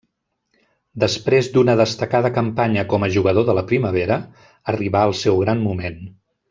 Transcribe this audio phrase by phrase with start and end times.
[1.03, 4.21] Després d'una destacada campanya com a jugador de la Primavera,
[4.75, 6.07] arribà el seu gran moment.